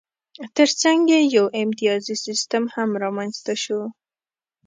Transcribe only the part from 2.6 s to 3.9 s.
هم رامنځته شو